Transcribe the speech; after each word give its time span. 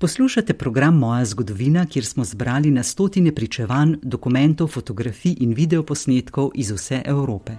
Poslušate 0.00 0.54
program 0.54 0.98
Moja 0.98 1.24
zgodovina, 1.24 1.86
kjer 1.86 2.04
smo 2.04 2.24
zbrali 2.24 2.70
na 2.70 2.82
stotine 2.82 3.34
pričevanj, 3.34 3.94
dokumentov, 4.02 4.68
fotografij 4.68 5.34
in 5.40 5.54
videoposnetkov 5.54 6.50
iz 6.54 6.70
vse 6.70 7.02
Evrope. 7.04 7.52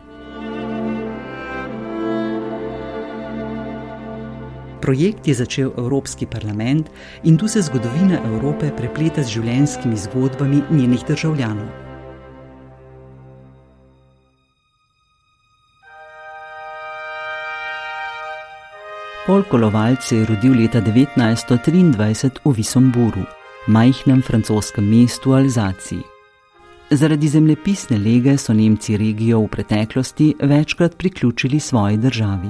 Projekt 4.81 5.27
je 5.27 5.33
začel 5.33 5.71
Evropski 5.77 6.25
parlament 6.25 6.87
in 7.23 7.37
tu 7.37 7.47
se 7.47 7.61
zgodovina 7.61 8.23
Evrope 8.25 8.71
prepleta 8.77 9.23
z 9.23 9.27
življenjskimi 9.27 9.97
zgodbami 9.97 10.63
njenih 10.71 11.03
državljanov. 11.07 11.88
Pol 19.29 19.43
Kolovalc 19.43 20.01
se 20.01 20.15
je 20.15 20.25
rodil 20.25 20.55
leta 20.57 20.81
1923 20.81 22.39
v 22.45 22.53
Visomburu, 22.57 23.21
majhnem 23.67 24.21
francoskem 24.25 24.87
mestu 24.89 25.35
Alzaciji. 25.37 26.01
Zaradi 26.89 27.27
zemljepisne 27.27 27.97
lege 27.97 28.37
so 28.37 28.53
Nemci 28.53 28.97
regijo 28.97 29.43
v 29.43 29.47
preteklosti 29.47 30.33
večkrat 30.41 30.97
priključili 30.97 31.59
svoji 31.59 31.97
državi. 31.97 32.49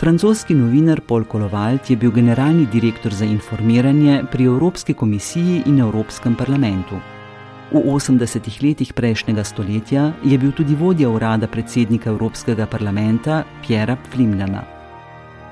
Francoski 0.00 0.54
novinar 0.54 1.00
Paul 1.00 1.24
Kolovalt 1.24 1.90
je 1.90 1.96
bil 1.96 2.10
generalni 2.10 2.66
direktor 2.66 3.12
za 3.14 3.24
informiranje 3.24 4.24
pri 4.32 4.44
Evropski 4.44 4.94
komisiji 4.94 5.62
in 5.66 5.80
Evropskem 5.80 6.34
parlamentu. 6.34 6.96
V 7.72 7.76
80-ih 7.76 8.62
letih 8.62 8.92
prejšnjega 8.92 9.44
stoletja 9.44 10.12
je 10.24 10.38
bil 10.38 10.52
tudi 10.52 10.74
vodja 10.74 11.10
urada 11.10 11.46
predsednika 11.46 12.10
Evropskega 12.10 12.66
parlamenta 12.66 13.44
Pjera 13.66 13.96
Flimljana. 14.10 14.75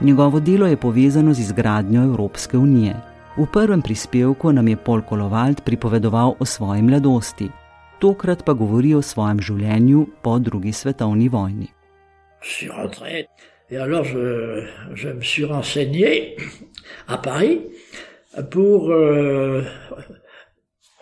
Njegovo 0.04 0.40
delo 0.40 0.66
je 0.66 0.76
povezano 0.76 1.34
z 1.34 1.40
izgradnjo 1.40 2.02
Evropske 2.02 2.58
unije. 2.58 2.94
V 3.36 3.46
prvem 3.52 3.82
prispevku 3.82 4.52
nam 4.52 4.68
je 4.68 4.76
Paul 4.76 5.02
Kolovalt 5.02 5.64
pripovedoval 5.64 6.34
o 6.38 6.44
svoji 6.44 6.82
mladosti, 6.82 7.48
tokrat 7.98 8.44
pa 8.44 8.52
govori 8.52 8.94
o 8.94 9.02
svojem 9.02 9.40
življenju 9.40 10.06
po 10.22 10.38
drugi 10.38 10.72
svetovni 10.72 11.28
vojni. 11.28 11.68
Et 13.70 13.78
alors, 13.80 14.08
je, 14.12 14.68
je 14.94 15.08
me 15.08 15.22
suis 15.22 15.44
renseigné 15.44 16.36
à 17.08 17.16
Paris 17.16 17.60
pour 18.50 18.90
euh, 18.90 19.64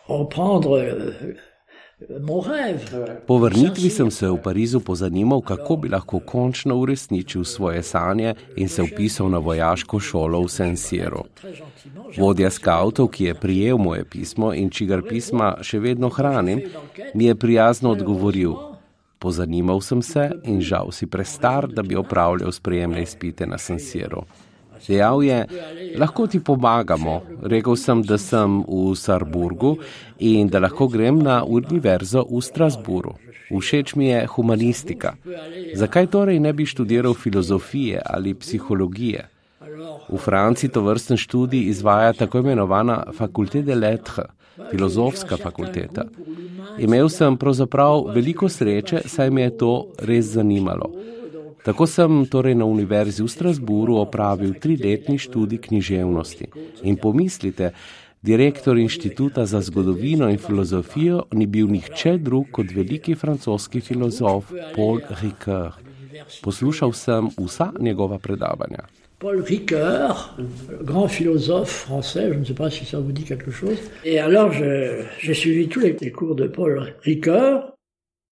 reprendre. 0.07 0.79
Po 3.27 3.39
vrnitvi 3.39 3.91
sem 3.91 4.11
se 4.11 4.29
v 4.31 4.37
Parizu 4.43 4.81
pozanimal, 4.81 5.41
kako 5.41 5.77
bi 5.77 5.89
lahko 5.89 6.21
končno 6.21 6.77
uresničil 6.77 7.45
svoje 7.45 7.83
sanje 7.83 8.35
in 8.57 8.69
se 8.69 8.83
upisal 8.83 9.31
na 9.31 9.39
vojaško 9.39 10.01
šolo 10.01 10.41
v 10.41 10.49
Saint-Cyru. 10.49 11.25
Vodja 12.19 12.51
skavtov, 12.51 13.09
ki 13.09 13.25
je 13.25 13.35
prijel 13.35 13.79
moje 13.79 14.05
pismo 14.05 14.53
in 14.55 14.71
čigar 14.71 15.03
pisma 15.09 15.57
še 15.63 15.79
vedno 15.79 16.09
hranim, 16.09 16.63
mi 17.15 17.25
je 17.25 17.35
prijazno 17.35 17.91
odgovoril: 17.91 18.55
Pozanimal 19.19 19.81
sem 19.81 20.03
se 20.03 20.31
in 20.45 20.61
žal 20.61 20.91
si 20.93 21.07
prestar, 21.07 21.69
da 21.69 21.83
bi 21.83 21.97
opravljal 21.97 22.53
sprejemne 22.53 23.03
izpite 23.03 23.47
na 23.47 23.59
Sansiru. 23.59 24.25
Dejal 24.87 25.23
je, 25.23 25.45
lahko 25.99 26.27
ti 26.27 26.41
pomagamo. 26.41 27.21
Rekl 27.43 27.77
sem, 27.77 28.03
da 28.03 28.19
sem 28.19 28.63
v 28.69 28.95
Sarburgu 28.99 29.77
in 30.19 30.49
da 30.49 30.63
lahko 30.63 30.89
grem 30.89 31.23
na 31.23 31.43
univerzo 31.45 32.25
v 32.31 32.43
Strasburu. 32.43 33.15
Všeč 33.53 33.95
mi 33.95 34.09
je 34.09 34.27
humanistika. 34.27 35.15
Zakaj 35.77 36.07
torej 36.07 36.41
ne 36.41 36.53
bi 36.53 36.67
študiral 36.67 37.15
filozofije 37.15 38.01
ali 38.05 38.35
psihologije? 38.35 39.29
V 40.09 40.19
Franciji 40.19 40.71
to 40.71 40.83
vrsten 40.83 41.17
študij 41.17 41.69
izvaja 41.69 42.13
tako 42.13 42.39
imenovana 42.39 43.05
Faculté 43.13 43.63
de 43.63 43.75
Lettres, 43.75 44.27
filozofska 44.71 45.37
fakulteta. 45.37 46.05
Imel 46.79 47.09
sem 47.09 47.37
pravzaprav 47.37 48.07
veliko 48.15 48.49
sreče, 48.49 49.03
saj 49.07 49.31
me 49.31 49.43
je 49.43 49.57
to 49.59 49.73
res 49.99 50.33
zanimalo. 50.33 50.91
Tako 51.63 51.87
sem 51.87 52.27
torej 52.27 52.55
na 52.55 52.65
univerzi 52.65 53.23
v 53.23 53.29
Strasburu 53.31 53.97
opravil 54.03 54.55
triletni 54.59 55.19
študij 55.19 55.59
književnosti. 55.59 56.47
In 56.83 56.97
pomislite, 56.97 57.71
direktor 58.23 58.79
inštituta 58.79 59.47
za 59.47 59.61
zgodovino 59.61 60.31
in 60.31 60.39
filozofijo 60.39 61.23
ni 61.33 61.47
bil 61.47 61.71
nihče 61.71 62.19
drug 62.19 62.51
kot 62.51 62.67
veliki 62.75 63.15
francoski 63.15 63.81
filozof 63.81 64.51
Paul 64.77 65.01
Ricoeur. 65.23 65.79
Poslušal 66.43 66.93
sem 66.93 67.31
vsa 67.39 67.73
njegova 67.81 68.19
predavanja. 68.19 68.83
Paul 69.19 69.43
Ricoeur, 69.47 70.35
grand 70.83 71.11
philosophe 71.11 71.87
français, 71.87 72.27
je 72.33 72.39
ne 72.39 72.45
sais 72.45 72.57
pas 72.57 72.71
si 72.71 72.85
ça 72.85 72.99
vous 72.99 73.13
dit 73.13 73.25
quelque 73.25 73.53
chose. 73.53 73.79
Et 74.05 74.19
alors, 74.19 74.51
j'ai 75.21 75.35
suivi 75.35 75.69
tous 75.69 75.81
les, 75.81 75.97
les 76.01 76.11
cours 76.11 76.35
de 76.35 76.49
Paul 76.49 76.93
Ricoeur. 77.05 77.73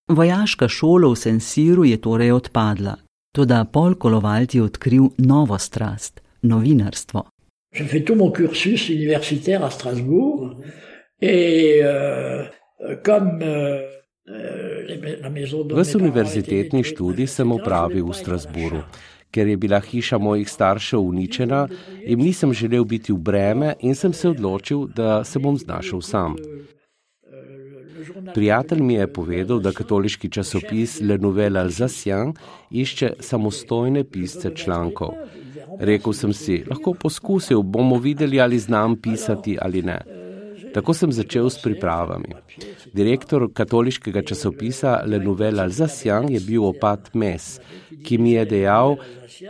Vojaška 0.09 0.69
šola 0.69 1.09
v 1.09 1.17
Sensiru 1.17 1.85
je 1.85 1.97
torej 2.03 2.33
odpadla, 2.35 2.97
tudi 3.33 3.55
Paul 3.73 3.95
Kolovalt 3.95 4.55
je 4.55 4.63
odkril 4.63 5.11
novo 5.19 5.59
strast, 5.59 6.21
novinarstvo. 6.43 7.27
J'ai 7.73 7.87
fait 7.87 8.05
tout 8.05 8.19
mon 8.19 8.33
cursus 8.33 8.89
universitaire 8.89 9.65
à 9.65 9.71
Strasbourg 9.71 10.57
et 11.21 11.81
euh, 11.83 12.45
comme 13.05 13.43
euh, 13.43 13.81
Ves 15.75 15.95
univerzitetni 15.95 16.83
študij 16.85 17.27
sem 17.27 17.53
opravil 17.53 18.05
v 18.07 18.15
Strasburu 18.15 18.83
ker 19.31 19.47
je 19.47 19.57
bila 19.57 19.81
hiša 19.81 20.19
mojih 20.19 20.49
staršev 20.49 21.01
uničena 21.01 21.69
in 22.05 22.19
nisem 22.19 22.53
želel 22.53 22.85
biti 22.85 23.13
v 23.13 23.19
breme 23.19 23.75
in 23.81 23.95
sem 23.95 24.13
se 24.13 24.29
odločil, 24.29 24.87
da 24.87 25.25
se 25.25 25.39
bom 25.39 25.57
znašel 25.57 26.01
sam. 26.01 26.37
Prijatelj 28.35 28.83
mi 28.83 28.95
je 28.95 29.13
povedal, 29.13 29.61
da 29.61 29.73
katoliški 29.73 30.31
časopis 30.31 31.01
Le 31.01 31.19
Nouvelle 31.19 31.61
Alsacien 31.61 32.33
išče 32.71 33.13
samostojne 33.21 34.05
pisce 34.05 34.55
člankov. 34.55 35.15
Rekel 35.81 36.13
sem 36.13 36.33
si, 36.33 36.63
lahko 36.71 36.95
poskusil, 36.95 37.63
bomo 37.63 37.99
videli, 37.99 38.41
ali 38.41 38.59
znam 38.59 38.97
pisati 38.97 39.59
ali 39.61 39.83
ne. 39.83 40.01
Tako 40.75 40.95
sem 40.95 41.13
začel 41.13 41.51
s 41.51 41.59
pripravami. 41.63 42.35
Direktor 42.95 43.49
katoliškega 43.53 44.23
časopisa 44.23 45.01
Le 45.07 45.19
Nouvelle 45.19 45.63
Alsacien 45.63 46.29
je 46.31 46.41
bil 46.41 46.65
opat 46.65 47.15
Mes, 47.15 47.59
ki 48.05 48.19
mi 48.19 48.33
je 48.33 48.45
dejal, 48.45 48.97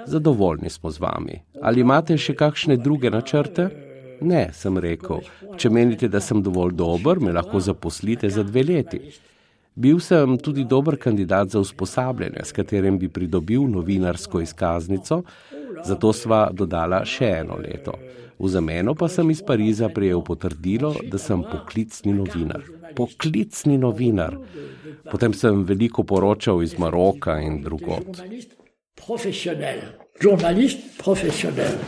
zadovoljni 0.07 0.71
smo 0.71 0.91
z 0.91 1.01
vami. 1.01 1.41
Ali 1.63 1.85
imate 1.85 2.17
še 2.17 2.35
kakšne 2.35 2.77
druge 2.81 3.11
načrte? 3.11 3.90
Ne, 4.21 4.51
sem 4.53 4.79
rekel. 4.79 5.23
Če 5.57 5.71
menite, 5.73 6.09
da 6.09 6.21
sem 6.21 6.43
dovolj 6.43 6.75
dober, 6.77 7.21
me 7.21 7.33
lahko 7.33 7.61
zaposlite 7.61 8.31
za 8.31 8.45
dve 8.47 8.65
leti. 8.69 9.01
Bil 9.81 10.01
sem 10.03 10.37
tudi 10.39 10.65
dober 10.69 10.99
kandidat 11.01 11.55
za 11.55 11.61
usposabljanje, 11.61 12.45
s 12.45 12.53
katerim 12.53 12.99
bi 12.99 13.09
pridobil 13.09 13.65
novinarsko 13.71 14.41
izkaznico, 14.41 15.23
zato 15.87 16.13
sva 16.13 16.49
dodala 16.53 17.05
še 17.07 17.31
eno 17.41 17.57
leto. 17.63 17.95
V 18.41 18.49
zameno 18.49 18.95
pa 18.95 19.09
sem 19.09 19.31
iz 19.31 19.43
Pariza 19.47 19.89
prejel 19.93 20.23
potrdilo, 20.25 20.95
da 21.13 21.19
sem 21.21 21.43
poklicni 21.45 22.13
novinar. 22.17 22.65
Poklicni 22.97 23.77
novinar. 23.79 24.37
Potem 25.11 25.37
sem 25.37 25.65
veliko 25.65 26.05
poročal 26.05 26.63
iz 26.65 26.77
Maroka 26.79 27.39
in 27.41 27.61
drugot. 27.63 28.25
Professionnel, 28.97 29.99
journaliste 30.21 30.97
professionnel. 30.99 31.79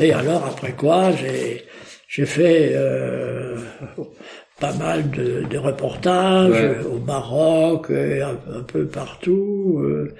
Et 0.00 0.12
alors, 0.12 0.44
après 0.46 0.72
quoi, 0.72 1.12
j'ai 1.12 2.26
fait 2.26 2.72
euh, 2.74 3.56
pas 4.60 4.74
mal 4.74 5.10
de, 5.10 5.44
de 5.48 5.58
reportages 5.58 6.50
ouais. 6.50 6.84
au 6.84 6.98
Maroc, 6.98 7.90
un, 7.90 8.38
un 8.58 8.62
peu 8.62 8.86
partout. 8.86 9.80
Euh. 9.82 10.14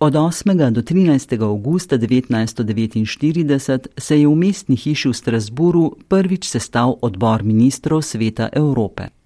Od 0.00 0.14
8. 0.14 0.70
do 0.70 0.82
13. 0.82 1.32
augusta 1.40 1.96
1949 1.96 3.88
se 3.96 4.18
je 4.18 4.26
v 4.28 4.36
mestni 4.36 4.76
hiši 4.76 5.08
v 5.08 5.14
Strasburu 5.14 5.96
prvič 6.08 6.44
sestal 6.44 6.98
odbor 7.00 7.42
ministrov 7.42 8.02
Sveta 8.02 8.50
Evrope. 8.52 9.23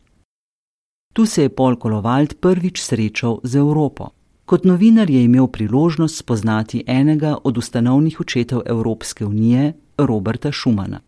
Tu 1.15 1.27
se 1.27 1.43
je 1.43 1.49
Paul 1.49 1.77
Kolovald 1.77 2.35
prvič 2.41 2.81
srečal 2.81 3.41
z 3.43 3.57
Evropo. 3.57 4.09
Kot 4.45 4.65
novinar 4.65 5.11
je 5.11 5.25
imel 5.25 5.47
priložnost 5.49 6.17
spoznati 6.17 6.85
enega 6.87 7.37
od 7.45 7.59
ustanovnih 7.59 8.21
očetov 8.21 8.63
Evropske 8.67 9.25
unije, 9.25 9.73
Roberta 9.99 10.53
Schumana. 10.53 11.01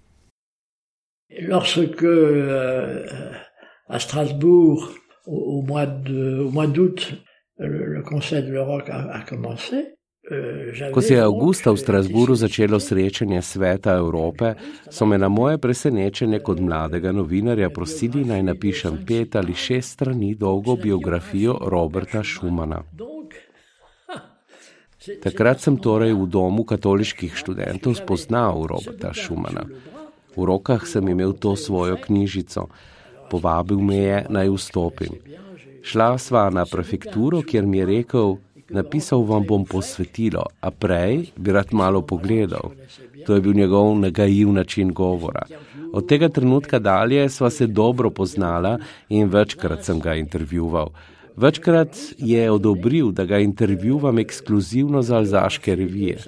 Lorsque 1.48 2.04
euh, 2.04 3.06
à 3.88 3.98
Strasbourg, 3.98 4.88
au 5.26 5.62
mois 5.62 6.66
d'août, 6.66 7.12
le, 7.58 7.86
le 7.86 8.02
Conseil 8.02 8.42
de 8.42 8.52
l'Europe 8.52 8.88
a, 8.90 9.18
a 9.18 9.20
commencé, 9.22 9.94
Ko 10.94 11.00
se 11.00 11.14
je 11.14 11.20
avgusta 11.20 11.72
v 11.72 11.80
Strasburu 11.80 12.34
začelo 12.36 12.80
srečanje 12.80 13.42
Sveta 13.42 13.96
Evrope, 13.96 14.54
so 14.90 15.06
me 15.06 15.18
na 15.18 15.28
moje 15.28 15.58
presenečenje 15.58 16.38
kot 16.44 16.60
mladega 16.60 17.12
novinarja 17.12 17.70
prosili 17.70 18.24
naj 18.24 18.42
napišem 18.42 19.00
pet 19.06 19.36
ali 19.36 19.54
šest 19.54 19.96
strani 19.96 20.34
dolgo 20.34 20.76
biografijo 20.76 21.58
Roberta 21.66 22.22
Schumana. 22.24 22.82
Takrat 25.22 25.60
sem 25.60 25.80
torej 25.80 26.12
v 26.12 26.28
domu 26.28 26.68
katoliških 26.68 27.32
študentov 27.32 27.96
spoznal 27.96 28.68
Roberta 28.68 29.16
Schumana. 29.16 29.64
V 30.36 30.44
rokah 30.44 30.84
sem 30.86 31.08
imel 31.08 31.32
to 31.32 31.56
svojo 31.56 31.96
knjižico. 31.96 32.68
Povabil 33.30 33.80
me 33.80 33.96
je 33.96 34.18
naj 34.28 34.52
vstopim. 34.52 35.16
Šla 35.82 36.18
sva 36.18 36.50
na 36.52 36.66
prefekturo, 36.68 37.40
kjer 37.40 37.64
mi 37.66 37.80
je 37.80 37.86
rekel, 37.86 38.36
napisal 38.70 39.22
vam 39.22 39.46
bom 39.46 39.64
posvetilo, 39.64 40.44
a 40.60 40.70
prej 40.70 41.30
bi 41.36 41.52
rad 41.52 41.72
malo 41.72 42.02
pogledal. 42.02 42.72
To 43.26 43.34
je 43.34 43.40
bil 43.40 43.54
njegov 43.54 43.98
nagajiv 43.98 44.52
način 44.52 44.92
govora. 44.92 45.46
Od 45.92 46.06
tega 46.08 46.28
trenutka 46.28 46.78
dalje 46.78 47.28
sva 47.28 47.50
se 47.50 47.66
dobro 47.66 48.10
poznala 48.10 48.78
in 49.08 49.28
večkrat 49.28 49.84
sem 49.84 50.00
ga 50.00 50.14
intervjuval. 50.14 50.90
Večkrat 51.36 51.96
je 52.18 52.50
odobril, 52.50 53.12
da 53.12 53.24
ga 53.24 53.38
intervjuvam 53.38 54.18
ekskluzivno 54.18 55.02
za 55.02 55.16
alzaške 55.16 55.74
revije. 55.74 56.18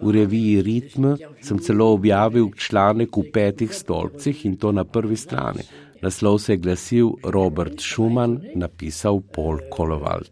V 0.00 0.10
reviji 0.12 0.62
Ritm 0.62 1.04
sem 1.40 1.58
celo 1.58 1.92
objavil 1.92 2.48
članek 2.56 3.16
v 3.16 3.30
petih 3.32 3.74
stolpcih 3.74 4.46
in 4.46 4.56
to 4.56 4.72
na 4.72 4.84
prvi 4.84 5.16
strani. 5.16 5.62
Naslov 6.06 6.38
se 6.38 6.52
je 6.52 6.56
glasil 6.56 7.06
Robert 7.24 7.80
Schumann, 7.80 8.40
napisal 8.54 9.20
Paul 9.32 9.58
Kolovald. 9.70 10.30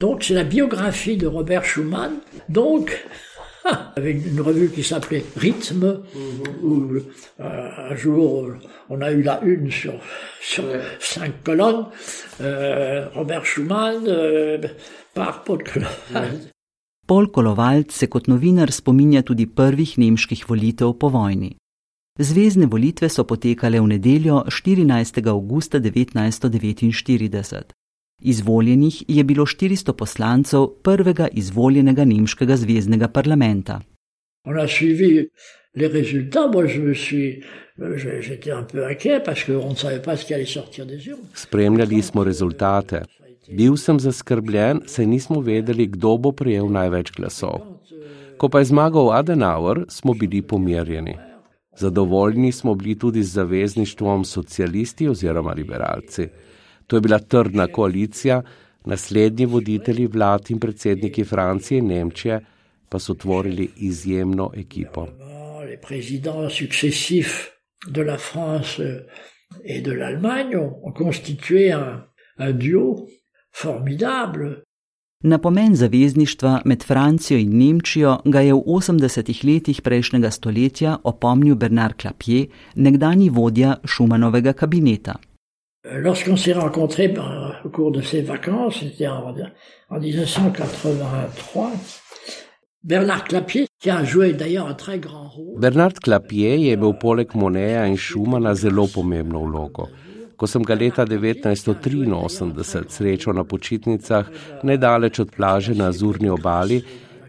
Donc 0.00 0.24
c'est 0.24 0.34
la 0.34 0.44
biographie 0.44 1.16
de 1.16 1.26
Robert 1.28 1.64
Schumann. 1.64 2.14
Donc 2.48 3.06
avec 3.96 4.26
une 4.26 4.40
revue 4.40 4.68
qui 4.70 4.82
s'appelait 4.82 5.24
Rythme, 5.36 6.02
où 6.60 6.96
euh, 6.96 7.02
un 7.38 7.94
jour 7.94 8.48
on 8.88 9.00
a 9.00 9.12
eu 9.12 9.22
la 9.22 9.40
une 9.42 9.70
sur, 9.70 9.94
sur 10.40 10.64
cinq 10.98 11.44
colonnes, 11.44 11.86
euh, 12.40 13.08
Robert 13.14 13.46
Schumann 13.46 14.08
euh, 14.08 14.58
par 15.14 15.44
Paul 15.44 15.62
Kolovald. 15.62 16.50
Paul 17.06 17.30
Kolovald 17.30 17.92
se 17.94 18.08
kot 18.10 18.26
novinar 18.26 18.72
spominja 18.74 19.22
tudi 19.22 19.46
prvih 19.46 19.94
nemških 20.02 20.42
volitev 20.48 20.96
po 20.98 21.12
vojni. 21.14 21.54
Zvezdne 22.18 22.66
volitve 22.66 23.08
so 23.08 23.24
potekale 23.24 23.80
v 23.80 23.86
nedeljo 23.86 24.44
14. 24.48 25.28
augusta 25.28 25.80
1949. 25.80 27.72
Izvoljenih 28.22 29.02
je 29.08 29.24
bilo 29.24 29.46
400 29.46 29.92
poslancev 29.92 30.66
prvega 30.82 31.28
izvoljenega 31.32 32.04
nemškega 32.04 32.56
zvezdnega 32.56 33.08
parlamenta. 33.08 33.80
Spremljali 41.34 42.02
smo 42.02 42.24
rezultate. 42.24 43.02
Bil 43.52 43.76
sem 43.76 44.00
zaskrbljen, 44.00 44.80
saj 44.86 45.06
nismo 45.06 45.40
vedeli, 45.40 45.86
kdo 45.86 46.16
bo 46.16 46.32
prejel 46.32 46.72
največ 46.72 47.12
glasov. 47.12 47.60
Ko 48.36 48.48
pa 48.48 48.58
je 48.58 48.64
zmagal 48.64 49.12
Adenauer, 49.12 49.84
smo 49.88 50.14
bili 50.14 50.42
pomirjeni. 50.42 51.25
Zadovoljni 51.78 52.52
smo 52.52 52.74
bili 52.74 52.98
tudi 52.98 53.22
z 53.22 53.32
zavezništvom 53.32 54.24
socialisti 54.24 55.08
oziroma 55.08 55.52
liberalci. 55.52 56.28
To 56.86 56.96
je 56.96 57.00
bila 57.00 57.18
trdna 57.18 57.66
koalicija, 57.66 58.42
naslednji 58.84 59.46
voditelji 59.46 60.06
vlad 60.06 60.50
in 60.50 60.60
predsedniki 60.60 61.24
Francije 61.24 61.78
in 61.78 61.86
Nemčije 61.86 62.40
pa 62.88 62.98
so 62.98 63.14
tvorili 63.14 63.68
izjemno 63.76 64.50
ekipo. 64.56 65.06
De 67.86 68.04
la 68.04 68.16
France 68.16 68.82
et 69.64 69.84
de 69.84 69.92
l'Allemagne 69.92 70.56
ont 70.56 70.92
constitué 70.92 71.74
un, 71.74 72.02
un 72.38 72.52
duo 72.52 73.06
formidable. 73.52 74.65
Na 75.22 75.38
pomen 75.38 75.74
zavezništva 75.74 76.60
med 76.64 76.82
Francijo 76.84 77.38
in 77.38 77.58
Nemčijo 77.58 78.18
ga 78.24 78.40
je 78.40 78.52
v 78.54 78.58
80-ih 78.66 79.44
letih 79.44 79.80
prejšnjega 79.82 80.30
stoletja 80.30 80.96
opomnil 81.04 81.54
Bernard 81.54 81.96
Clapier, 81.96 82.46
nekdani 82.74 83.30
vodja 83.30 83.76
Šumanovega 83.84 84.52
kabineta. 84.52 85.14
Lorsqu'on 86.04 86.36
s'est 86.36 86.52
rencontrés 86.52 87.14
au 87.64 87.70
cours 87.70 87.92
de 87.92 88.02
ces 88.02 88.20
vacances, 88.20 88.80
c'était 88.80 89.08
en, 89.08 89.34
en 89.88 90.00
1983, 90.00 91.72
Bernard 92.82 93.24
Clapier, 93.24 93.66
qui 93.80 93.90
a 93.90 94.04
joué 94.04 94.32
d'ailleurs 94.32 94.66
un 94.66 94.74
très 94.74 94.98
grand 94.98 95.28
rôle. 95.28 95.60
Bernard 95.60 95.94
Clapier 95.94 96.70
je 96.70 96.76
bil 96.76 96.92
poleg 97.00 97.34
Moneja 97.34 97.86
in 97.86 97.96
Schumana 97.96 98.54
zelo 98.54 98.86
pomembno 98.86 99.40
vlogo. 99.44 99.88
Ko 100.36 100.46
sem 100.46 100.62
ga 100.62 100.74
leta 100.74 101.06
1983 101.08 102.92
srečal 102.92 103.34
na 103.34 103.44
počitnicah 103.44 104.28
nedaleč 104.62 105.20
od 105.24 105.30
plaže 105.32 105.74
na 105.74 105.88
Azurni 105.88 106.28
obali, 106.28 106.82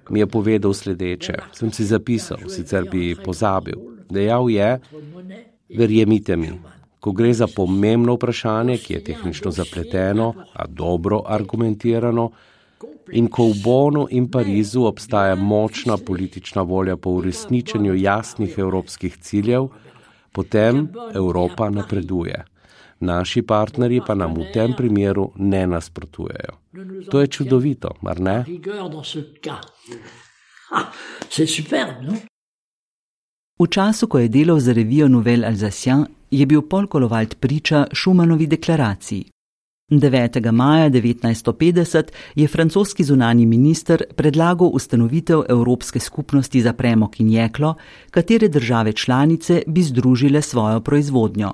mi 0.10 0.20
je 0.20 0.28
povedal 0.28 0.74
sledeče. 0.74 1.34
Sem 1.52 1.72
si 1.72 1.86
zapisal, 1.86 2.48
sicer 2.48 2.84
bi 2.92 3.16
pozabil. 3.16 3.76
Dejal 4.10 4.50
je, 4.50 4.80
verjemite 5.76 6.36
mi, 6.36 6.52
ko 7.00 7.12
gre 7.12 7.34
za 7.34 7.48
pomembno 7.48 8.16
vprašanje, 8.16 8.78
ki 8.78 8.94
je 8.94 9.04
tehnično 9.04 9.52
zapleteno, 9.52 10.34
a 10.54 10.68
dobro 10.68 11.24
argumentirano, 11.28 12.32
in 13.12 13.28
ko 13.32 13.48
v 13.52 13.60
Bonu 13.64 14.08
in 14.12 14.28
Parizu 14.32 14.84
obstaja 14.84 15.36
močna 15.36 15.98
politična 15.98 16.62
volja 16.62 16.98
po 16.98 17.10
uresničenju 17.20 17.96
jasnih 17.96 18.58
evropskih 18.58 19.18
ciljev, 19.18 19.70
potem 20.32 20.88
Evropa 21.16 21.70
napreduje. 21.70 22.44
Naši 23.00 23.42
partnerji 23.42 24.02
pa 24.08 24.16
nam 24.16 24.34
v 24.34 24.52
tem 24.54 24.74
primeru 24.78 25.32
ne 25.36 25.68
nasprotujejo. 25.68 26.54
To 27.12 27.20
je 27.22 27.28
čudovito, 27.28 27.90
mar 28.02 28.20
ne? 28.20 28.44
V 33.60 33.68
času, 33.70 34.08
ko 34.08 34.20
je 34.20 34.28
delal 34.28 34.60
za 34.60 34.74
revijo 34.74 35.08
Nouvelle 35.08 35.48
Alsacien, 35.48 36.06
je 36.32 36.46
bil 36.46 36.62
Paul 36.62 36.88
Kolovald 36.88 37.36
priča 37.40 37.88
Šumanovi 37.94 38.48
deklaraciji. 38.48 39.26
9. 39.92 40.52
maja 40.52 40.90
1950 40.90 42.04
je 42.36 42.48
francoski 42.48 43.04
zunani 43.04 43.46
minister 43.46 44.04
predlagal 44.16 44.68
ustanovitev 44.74 45.44
Evropske 45.50 46.00
skupnosti 46.00 46.62
za 46.62 46.74
premok 46.74 47.20
in 47.20 47.30
jeklo, 47.30 47.76
katere 48.12 48.48
države 48.48 48.94
članice 48.94 49.62
bi 49.68 49.84
združile 49.84 50.42
svojo 50.42 50.80
proizvodnjo. 50.80 51.54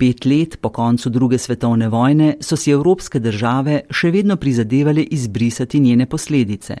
Pet 0.00 0.24
let 0.24 0.56
po 0.60 0.68
koncu 0.68 1.10
druge 1.10 1.38
svetovne 1.38 1.88
vojne 1.88 2.36
so 2.40 2.56
si 2.56 2.70
evropske 2.72 3.20
države 3.20 3.82
še 3.92 4.10
vedno 4.10 4.36
prizadevali 4.36 5.02
izbrisati 5.12 5.80
njene 5.80 6.06
posledice. 6.06 6.76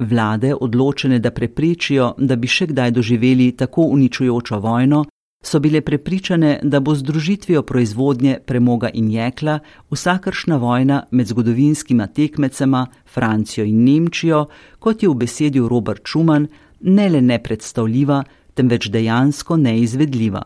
Vlade, 0.00 0.54
odločene, 0.54 1.18
da 1.18 1.30
preprečijo, 1.30 2.14
da 2.18 2.36
bi 2.36 2.48
še 2.48 2.70
kdaj 2.70 2.90
doživeli 2.90 3.50
tako 3.52 3.84
uničujočo 3.92 4.58
vojno, 4.64 5.02
so 5.44 5.60
bile 5.60 5.82
prepričane, 5.84 6.60
da 6.62 6.80
bo 6.80 6.94
združitvijo 6.94 7.62
proizvodnje 7.62 8.38
premoga 8.46 8.88
in 8.94 9.10
jekla 9.10 9.58
vsakršna 9.90 10.56
vojna 10.56 11.02
med 11.10 11.26
zgodovinskima 11.26 12.06
tekmecema 12.06 12.86
Francijo 13.04 13.66
in 13.68 13.84
Nemčijo, 13.84 14.46
kot 14.78 15.02
je 15.02 15.08
v 15.08 15.18
besedju 15.26 15.68
Robert 15.68 16.08
Schumann, 16.08 16.48
ne 16.80 17.08
le 17.08 17.20
nepredstavljiva, 17.20 18.22
temveč 18.54 18.88
dejansko 18.88 19.56
neizvedljiva. 19.56 20.42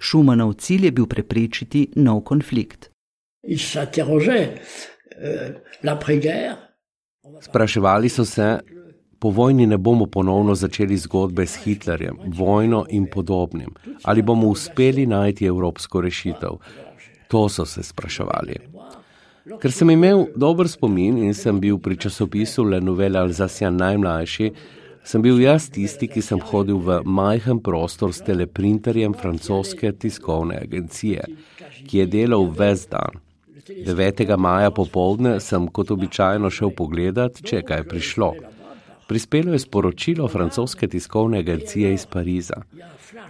Schumannov 0.00 0.52
cilj 0.52 0.84
je 0.84 0.92
bil 0.92 1.06
preprečiti 1.06 1.88
nov 1.96 2.22
konflikt. 2.24 2.90
Spraševali 7.40 8.08
so 8.08 8.24
se, 8.24 8.58
po 9.18 9.30
vojni 9.30 9.66
ne 9.66 9.76
bomo 9.76 10.06
ponovno 10.06 10.54
začeli 10.54 10.96
zgodbe 10.96 11.46
s 11.46 11.56
Hitlerjem, 11.64 12.18
vojno 12.26 12.86
in 12.88 13.06
podobnim, 13.10 13.74
ali 14.02 14.22
bomo 14.22 14.48
uspeli 14.48 15.06
najti 15.06 15.46
evropsko 15.46 16.00
rešitev. 16.00 16.58
To 17.28 17.48
so 17.48 17.66
se 17.66 17.82
spraševali. 17.82 18.56
Ker 19.60 19.72
sem 19.72 19.90
imel 19.90 20.26
dober 20.36 20.68
spomin 20.68 21.18
in 21.24 21.34
sem 21.34 21.60
bil 21.60 21.78
pri 21.78 21.96
časopisu 21.96 22.64
Le 22.64 22.80
Nouvelle 22.80 23.18
Alsacien 23.18 23.76
najmlajši, 23.76 24.52
sem 25.04 25.22
bil 25.22 25.40
jaz 25.40 25.68
tisti, 25.70 26.08
ki 26.08 26.22
sem 26.22 26.40
hodil 26.50 26.78
v 26.84 27.00
majhen 27.04 27.60
prostor 27.64 28.12
s 28.12 28.24
teleprinterjem 28.26 29.14
francoske 29.14 29.92
tiskovne 29.92 30.58
agencije, 30.62 31.24
ki 31.86 31.98
je 31.98 32.06
delal 32.06 32.50
ves 32.50 32.86
dan. 32.90 33.22
9. 33.68 34.36
maja 34.36 34.70
popovdne 34.70 35.40
sem 35.44 35.66
kot 35.68 35.90
običajno 35.90 36.50
šel 36.50 36.72
pogledat, 36.76 37.42
če 37.44 37.62
kaj 37.62 37.82
je 37.82 37.88
prišlo. 37.88 38.30
Prispelo 39.08 39.52
je 39.52 39.58
sporočilo 39.58 40.28
francoske 40.28 40.88
tiskovne 40.88 41.38
agencije 41.38 41.92
iz 41.94 42.06
Pariza. 42.06 42.62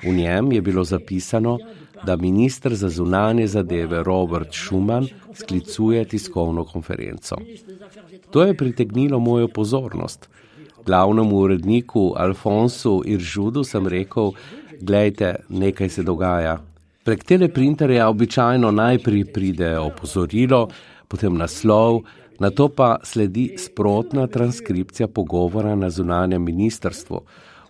V 0.02 0.14
njem 0.14 0.52
je 0.52 0.62
bilo 0.62 0.84
zapisano, 0.84 1.58
da 2.06 2.16
ministr 2.16 2.74
za 2.74 2.88
zunanje 2.88 3.46
zadeve 3.46 4.02
Robert 4.02 4.54
Schuman 4.54 5.06
sklicuje 5.34 6.04
tiskovno 6.04 6.64
konferenco. 6.64 7.36
To 8.30 8.42
je 8.42 8.56
pritegnilo 8.56 9.18
mojo 9.18 9.48
pozornost. 9.48 10.28
Glavnemu 10.88 11.36
uredniku 11.36 12.14
Alfonsu 12.16 13.02
Iržudu 13.06 13.64
sem 13.64 13.86
rekel: 13.86 14.32
Glejte, 14.80 15.34
nekaj 15.48 15.88
se 15.88 16.02
dogaja. 16.02 16.58
Prek 17.04 17.24
teleprinterja 17.24 18.08
običajno 18.08 18.70
najprej 18.72 19.24
pride 19.32 19.76
opozorilo, 19.78 20.68
potem 21.08 21.36
naslov, 21.36 22.02
Na 22.38 22.50
to 22.50 22.68
pa 22.68 22.96
sledi 23.02 23.54
sprotna 23.58 24.26
transkripcija 24.26 25.08
pogovora 25.08 25.74
na 25.74 25.90
zunanjem 25.90 26.44
ministrstvu 26.44 27.20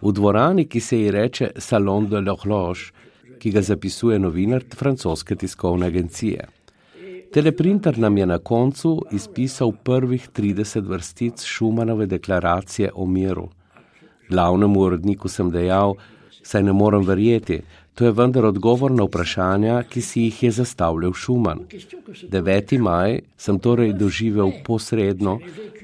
v 0.03 0.13
dvorani, 0.13 0.67
ki 0.69 0.81
se 0.81 0.99
ji 0.99 1.11
reče 1.11 1.51
Salon 1.57 2.09
de 2.09 2.21
l'Horloge, 2.21 2.93
ki 3.39 3.51
ga 3.51 3.63
zapisuje 3.63 4.19
novinar 4.19 4.65
francoske 4.77 5.37
tiskovne 5.37 5.87
agencije. 5.87 6.45
Teleprinter 7.33 7.99
nam 7.99 8.19
je 8.19 8.27
na 8.27 8.39
koncu 8.39 9.03
izpisal 9.13 9.73
prvih 9.73 10.29
30 10.37 10.89
vrstic 10.89 11.45
Šumanove 11.45 12.07
deklaracije 12.07 12.91
o 12.95 13.07
miru. 13.07 13.49
Glavnemu 14.31 14.81
uredniku 14.81 15.29
sem 15.29 15.51
dejal, 15.51 15.95
saj 16.43 16.63
ne 16.63 16.73
morem 16.73 17.05
verjeti, 17.05 17.63
to 17.95 18.05
je 18.05 18.13
vendar 18.13 18.45
odgovor 18.45 18.91
na 18.91 19.05
vprašanja, 19.05 19.83
ki 19.83 20.01
si 20.01 20.23
jih 20.23 20.43
je 20.43 20.51
zastavljal 20.51 21.13
Šuman. 21.13 21.65
9. 22.33 22.79
maj 22.79 23.21
sem 23.37 23.59
torej 23.59 23.93
doživel 23.93 24.53
posredno 24.65 25.39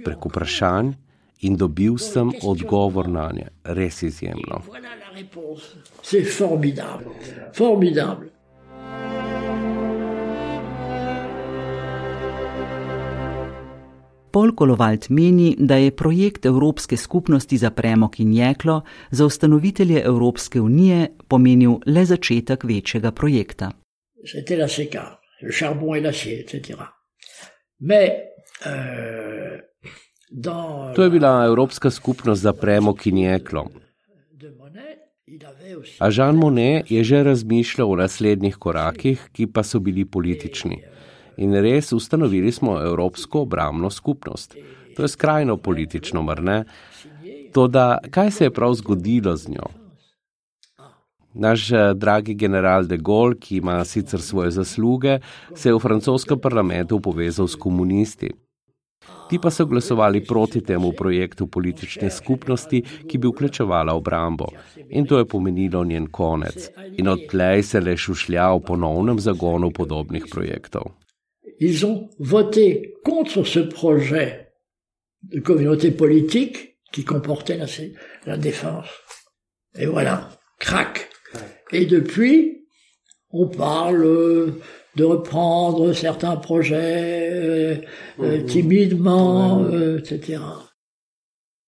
prek 0.05 0.27
vprašanj 0.31 0.93
in 1.41 1.57
dobil 1.57 1.99
sem 1.99 2.31
odgovor 2.43 3.09
na 3.09 3.31
nje, 3.33 3.51
res 3.65 4.03
izjemno. 4.03 4.63
C'est 6.03 6.25
formidable, 6.39 7.13
formidable. 7.53 8.34
Pol 14.35 14.51
Kolovalt 14.51 15.09
meni, 15.15 15.55
da 15.59 15.77
je 15.77 15.91
projekt 15.95 16.47
Evropske 16.47 16.97
skupnosti 16.97 17.57
za 17.59 17.71
premok 17.71 18.21
in 18.21 18.33
jeklo 18.33 18.81
za 19.11 19.27
ustanovitelje 19.27 20.03
Evropske 20.03 20.61
unije 20.61 21.09
pomenil 21.29 21.77
le 21.87 22.05
začetek 22.05 22.65
večjega 22.65 23.13
projekta. 23.13 23.71
Euh, 28.67 29.61
to 30.95 31.03
je 31.03 31.11
bila 31.11 31.45
Evropska 31.47 31.91
skupnost 31.91 32.43
za 32.43 32.53
premok 32.53 33.07
in 33.07 33.19
jeklo. 33.19 33.71
A 35.99 36.11
Jean 36.11 36.37
Monnet 36.37 36.91
je 36.91 37.05
že 37.05 37.23
razmišljal 37.23 37.93
o 37.93 37.97
naslednjih 37.97 38.57
korakih, 38.57 39.29
ki 39.33 39.47
pa 39.47 39.63
so 39.63 39.79
bili 39.79 40.05
politični 40.05 40.94
in 41.37 41.55
res 41.55 41.93
ustanovili 41.93 42.53
smo 42.53 42.81
Evropsko 42.81 43.41
obramno 43.41 43.91
skupnost. 43.91 44.57
To 44.97 45.03
je 45.03 45.09
skrajno 45.09 45.57
politično, 45.57 46.23
mar 46.23 46.43
ne? 46.43 46.65
Toda, 47.53 47.99
kaj 48.11 48.31
se 48.31 48.45
je 48.45 48.51
prav 48.51 48.75
zgodilo 48.75 49.37
z 49.37 49.49
njo? 49.49 49.67
Naš 51.35 51.73
eh, 51.73 51.95
dragi 51.95 52.35
general 52.35 52.87
de 52.87 52.97
Gaulle, 52.97 53.39
ki 53.41 53.57
ima 53.57 53.85
sicer 53.85 54.23
svoje 54.23 54.51
zasluge, 54.51 55.19
se 55.55 55.69
je 55.69 55.75
v 55.75 55.79
francoskem 55.79 56.39
parlamentu 56.39 57.01
povezal 57.01 57.49
s 57.49 57.59
komunisti. 57.59 58.31
Ti 59.29 59.39
pa 59.39 59.51
so 59.51 59.67
glasovali 59.67 60.25
proti 60.25 60.61
temu 60.61 60.93
projektu 60.93 61.47
politične 61.47 62.11
skupnosti, 62.11 62.83
ki 63.09 63.19
bi 63.19 63.29
vključevala 63.29 63.95
obrambo. 63.95 64.47
In 64.91 65.07
to 65.07 65.19
je 65.19 65.29
pomenilo 65.29 65.85
njen 65.85 66.07
konec. 66.07 66.69
In 66.97 67.09
odtlej 67.09 67.63
se 67.63 67.81
le 67.81 67.97
šušlja 67.97 68.51
o 68.51 68.61
ponovnem 68.61 69.21
zagonu 69.21 69.71
podobnih 69.71 70.27
projektov. 70.31 71.04
Ils 71.61 71.87
ont 71.87 72.11
voté 72.19 72.95
contre 73.05 73.45
ce 73.45 73.61
projet 73.61 74.53
de 75.23 75.41
communauté 75.41 75.91
politique 75.91 76.79
qui 76.93 77.05
comportait 77.05 77.57
la, 77.57 77.67
la 78.27 78.37
défense. 78.37 78.89
Et 79.77 79.87
voilà, 79.87 80.31
crac. 80.61 81.11
Et 81.73 81.87
depuis, 81.87 82.67
on 83.31 83.49
parle 83.49 84.55
de 84.97 85.05
reprendre 85.05 85.93
certains 85.93 86.37
projets 86.37 87.31
euh, 87.33 87.77
euh, 88.21 88.43
timidement, 88.47 89.65
euh, 89.65 89.99
etc. 89.99 90.39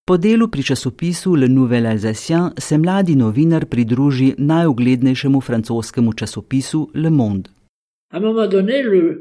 Po 0.07 0.15
delu 0.19 0.47
pri 0.47 0.63
časopisu 0.63 1.35
Le 1.35 1.49
Nouvel 1.49 1.87
Alsacien 1.87 2.53
se 2.59 2.79
mladi 2.79 3.17
novinar 3.19 3.67
pridruži 3.67 4.37
najuglednejšemu 4.39 5.41
francoskemu 5.41 6.13
časopisu 6.15 6.91
Le 6.95 7.11
Monde. 7.11 7.56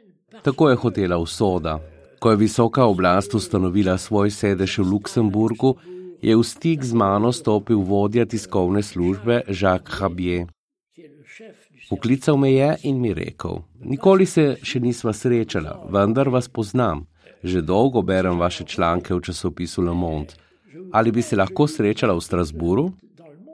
Tako 0.43 0.71
je 0.71 0.77
hotela 0.77 1.19
usoda. 1.19 1.81
Ko 2.19 2.31
je 2.31 2.37
visoka 2.37 2.85
oblast 2.85 3.35
ustanovila 3.35 3.99
svoj 3.99 4.31
sedež 4.31 4.79
v 4.79 4.83
Luksemburgu, 4.83 5.77
je 6.23 6.37
v 6.37 6.45
stik 6.45 6.85
z 6.85 6.93
mano 6.93 7.33
stopil 7.33 7.81
vodja 7.81 8.27
tiskovne 8.27 8.83
službe 8.83 9.43
Jacques 9.49 10.01
Rabier. 10.01 10.47
Poklical 11.91 12.37
me 12.37 12.53
je 12.53 12.77
in 12.83 13.01
mi 13.01 13.15
rekel: 13.15 13.63
Nikoli 13.81 14.27
se 14.27 14.57
še 14.63 14.81
nisva 14.81 15.13
srečala, 15.13 15.81
vendar 15.91 16.29
vas 16.29 16.49
poznam. 16.49 17.07
Že 17.43 17.63
dolgo 17.65 18.03
berem 18.03 18.37
vaše 18.39 18.65
članke 18.69 19.15
v 19.15 19.21
časopisu 19.25 19.83
Le 19.83 19.95
Monde. 19.97 20.37
Ali 20.93 21.13
bi 21.13 21.23
se 21.23 21.37
lahko 21.37 21.67
srečala 21.67 22.15
v 22.15 22.21
Strasburu? 22.21 22.93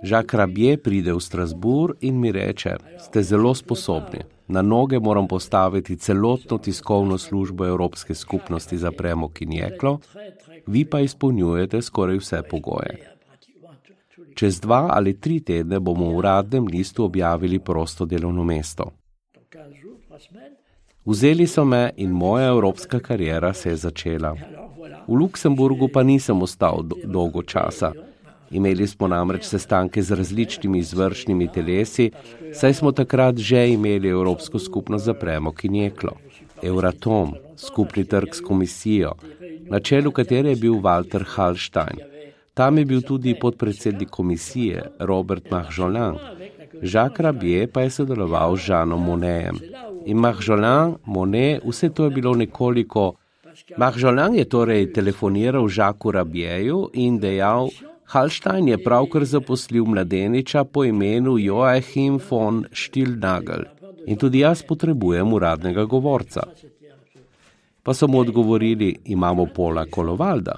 Jacques 0.02 0.34
Rabier 0.34 0.82
pride 0.82 1.14
v 1.14 1.20
Strasbourg 1.22 1.96
in 2.00 2.18
mi 2.20 2.32
reče: 2.32 2.76
Ste 2.98 3.22
zelo 3.22 3.54
sposobni. 3.54 4.26
Na 4.48 4.62
noge 4.62 4.98
moram 4.98 5.28
postaviti 5.28 5.96
celotno 5.96 6.58
tiskovno 6.58 7.18
službo 7.18 7.66
Evropske 7.66 8.14
skupnosti 8.14 8.78
za 8.78 8.90
premok 8.90 9.42
in 9.42 9.52
jeklo, 9.52 9.98
vi 10.66 10.84
pa 10.84 11.00
izpolnjujete 11.00 11.82
skoraj 11.82 12.16
vse 12.16 12.42
pogoje. 12.50 13.12
Čez 14.34 14.60
dva 14.60 14.88
ali 14.92 15.20
tri 15.20 15.40
tedne 15.40 15.80
bomo 15.80 16.10
v 16.10 16.16
uradnem 16.16 16.66
listu 16.66 17.04
objavili 17.04 17.58
prosto 17.58 18.04
delovno 18.04 18.44
mesto. 18.44 18.92
Vzeli 21.06 21.46
so 21.46 21.64
me 21.64 21.90
in 21.96 22.10
moja 22.10 22.48
evropska 22.48 23.00
karijera 23.00 23.52
se 23.52 23.70
je 23.70 23.76
začela. 23.76 24.34
V 25.08 25.14
Luksemburgu 25.14 25.88
pa 25.88 26.02
nisem 26.02 26.42
ostal 26.42 26.82
do, 26.82 26.96
dolgo 27.04 27.42
časa. 27.42 27.92
Imeli 28.50 28.86
smo 28.86 29.08
namreč 29.08 29.44
sestanke 29.44 30.02
z 30.02 30.14
različnimi 30.14 30.78
izvršnimi 30.78 31.48
telesi, 31.52 32.10
saj 32.54 32.74
smo 32.74 32.92
takrat 32.92 33.38
že 33.38 33.68
imeli 33.72 34.08
Evropsko 34.08 34.58
skupnost 34.58 35.04
za 35.04 35.14
premok 35.14 35.64
in 35.64 35.74
jeklo, 35.74 36.12
Euratom, 36.62 37.34
skupni 37.56 38.04
trg 38.04 38.34
s 38.34 38.40
komisijo, 38.40 39.12
na 39.70 39.80
čelu 39.80 40.10
katere 40.10 40.54
je 40.54 40.56
bil 40.56 40.80
Walter 40.80 41.24
Hallstein. 41.34 42.00
Tam 42.54 42.78
je 42.78 42.84
bil 42.84 43.02
tudi 43.02 43.34
podpredsednik 43.40 44.10
komisije 44.10 44.82
Robert 44.98 45.50
Mahjolan. 45.50 46.16
Jacques 46.82 47.20
Rabier 47.20 47.68
pa 47.72 47.80
je 47.80 47.90
sodeloval 47.90 48.56
z 48.56 48.60
Žanom 48.60 49.04
Monejem. 49.04 49.58
In 50.06 50.16
Mahjolan, 50.16 50.96
Monet, 51.04 51.62
vse 51.64 51.90
to 51.90 52.04
je 52.04 52.10
bilo 52.10 52.34
nekoliko. 52.34 53.14
Mahjolan 53.76 54.34
je 54.34 54.44
torej 54.44 54.92
telefoniral 54.92 55.68
Jacques 55.68 56.14
Rabieju 56.14 56.90
in 56.92 57.20
dejal, 57.20 57.70
Hallstein 58.06 58.68
je 58.68 58.78
pravkar 58.78 59.24
zaposlil 59.24 59.84
mladeniča 59.84 60.64
po 60.64 60.84
imenu 60.84 61.38
Joachim 61.38 62.20
von 62.30 62.64
Stilnagel 62.72 63.64
in 64.06 64.16
tudi 64.16 64.38
jaz 64.38 64.62
potrebujem 64.62 65.32
uradnega 65.32 65.84
govorca. 65.84 66.42
Pa 67.86 67.94
so 67.94 68.08
mu 68.08 68.18
odgovorili, 68.18 68.96
imamo 69.04 69.46
pola 69.46 69.84
kolovalda, 69.86 70.56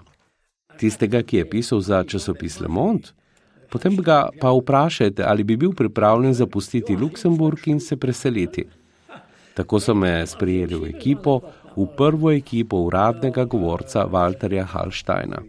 tistega, 0.81 1.21
ki 1.23 1.37
je 1.37 1.51
pisal 1.51 1.81
za 1.85 2.01
časopis 2.05 2.61
Le 2.61 2.69
Monde. 2.69 3.13
Potem 3.69 3.99
ga 4.01 4.31
pa 4.41 4.49
vprašajte, 4.57 5.23
ali 5.29 5.45
bi 5.45 5.57
bil 5.57 5.75
pripravljen 5.77 6.33
zapustiti 6.35 6.97
Luksemburg 6.97 7.69
in 7.69 7.81
se 7.81 7.97
preseliti. 7.97 8.65
Tako 9.55 9.81
so 9.81 9.95
me 9.95 10.27
sprijeli 10.27 10.81
v 10.81 10.89
ekipo, 10.89 11.41
v 11.77 11.87
prvo 11.97 12.33
ekipo 12.33 12.81
uradnega 12.89 13.45
govorca 13.45 14.07
Walterja 14.09 14.65
Hallsteina. 14.65 15.43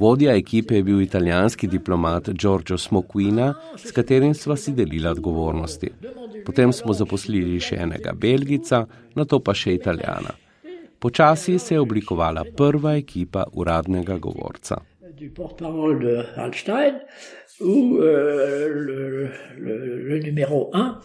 Vodja 0.00 0.34
ekipe 0.34 0.76
je 0.76 0.82
bil 0.82 1.00
italijanski 1.00 1.66
diplomat 1.66 2.28
Giorgio 2.28 2.78
Smoquina, 2.78 3.54
s 3.76 3.92
katerim 3.92 4.34
sva 4.34 4.56
si 4.56 4.72
delila 4.72 5.14
odgovornosti. 5.14 5.92
Potem 6.46 6.72
smo 6.72 6.92
zaposlili 6.92 7.60
še 7.60 7.78
enega 7.86 8.12
Belgica, 8.12 8.86
na 9.14 9.24
to 9.24 9.38
pa 9.38 9.54
še 9.54 9.78
Italijana. 9.78 10.34
Počasi 11.04 11.58
se 11.58 11.74
je 11.74 11.80
oblikovala 11.80 12.44
prva 12.56 12.94
ekipa 12.96 13.42
uradnega 13.52 14.16
govorca. 14.16 14.76
Du 15.18 15.28
porte-parole 15.30 15.98
de 16.00 16.24
Hallstein, 16.36 16.94
où 17.60 17.98
euh, 18.00 18.68
le, 18.72 19.28
le, 19.58 20.02
le 20.08 20.18
numéro 20.20 20.70
1 20.72 20.98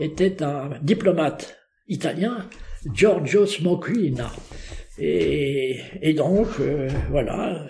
était 0.00 0.42
un 0.42 0.68
diplomate 0.82 1.56
italien, 1.88 2.44
Giorgio 2.92 3.46
Smoquina. 3.46 4.30
Et, 4.98 5.78
et 6.02 6.12
donc, 6.12 6.48
euh, 6.60 6.90
voilà, 7.10 7.68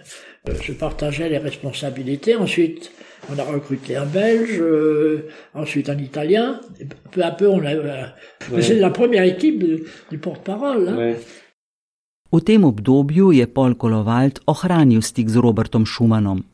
euh, 0.48 0.54
je 0.60 0.72
partageais 0.72 1.28
les 1.28 1.38
responsabilités. 1.38 2.34
Ensuite, 2.34 2.90
on 3.32 3.38
a 3.38 3.44
recruté 3.44 3.94
un 3.94 4.04
Belge, 4.06 4.58
euh, 4.60 5.28
ensuite 5.54 5.88
un 5.88 5.98
Italien. 5.98 6.60
Et 6.80 6.86
peu 7.12 7.22
à 7.22 7.30
peu, 7.30 7.46
on 7.46 7.64
a. 7.64 7.72
Euh, 7.72 8.02
Ouais. 8.50 8.60
C'est 8.60 8.74
la 8.74 8.90
première 8.90 9.22
équipe 9.22 9.60
du, 9.62 9.84
du 10.10 10.18
porte-parole. 10.18 10.88
hein. 10.88 11.14
V 12.32 12.40
tem 12.40 12.64
obdobju 12.64 13.32
je 13.32 13.46
Paul 13.46 13.74
Kolovald 13.74 14.40
ohranil 14.46 15.02
stik 15.02 15.28
z 15.28 15.36
Robertom 15.36 15.84
Schumannom. 15.86 16.44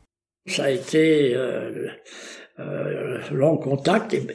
Ça 0.47 0.63
a 0.63 0.69
été 0.69 1.35
euh, 1.35 1.87
euh, 2.59 3.31
long 3.31 3.57
contact. 3.57 4.13
Et. 4.13 4.27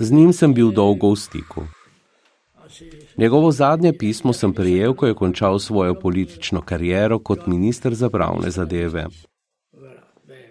Z 0.00 0.10
njim 0.12 0.32
sem 0.32 0.54
bil 0.54 0.70
dolgo 0.70 1.10
v 1.10 1.16
stiku. 1.18 1.62
Njegovo 3.18 3.50
zadnje 3.50 3.92
pismo 3.92 4.32
sem 4.32 4.54
prejel, 4.54 4.94
ko 4.94 5.06
je 5.06 5.14
končal 5.14 5.58
svojo 5.58 5.94
politično 5.94 6.62
kariero 6.62 7.18
kot 7.18 7.46
minister 7.46 7.94
za 7.94 8.10
pravne 8.10 8.50
zadeve. 8.50 9.06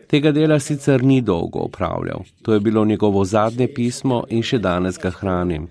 Tega 0.07 0.31
dela 0.31 0.59
sicer 0.59 1.03
ni 1.03 1.21
dolgo 1.21 1.59
opravljal. 1.59 2.19
To 2.41 2.53
je 2.53 2.59
bilo 2.59 2.85
njegovo 2.85 3.25
zadnje 3.25 3.67
pismo 3.73 4.25
in 4.29 4.43
še 4.43 4.59
danes 4.59 4.99
ga 4.99 5.09
hranim. 5.09 5.69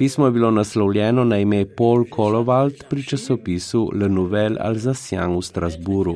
Pismo 0.00 0.26
je 0.26 0.32
bilo 0.32 0.50
naslovljeno 0.50 1.24
na 1.24 1.38
ime 1.38 1.66
Paul 1.76 2.04
Kolovald 2.10 2.74
pri 2.88 3.02
časopisu 3.02 3.90
Le 3.94 4.08
Nouvel 4.08 4.56
Alsacien 4.60 5.34
v 5.36 5.42
Strasburu, 5.42 6.14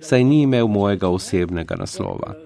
saj 0.00 0.24
ni 0.24 0.42
imel 0.42 0.68
mojega 0.70 1.08
osebnega 1.10 1.74
naslova. 1.74 2.36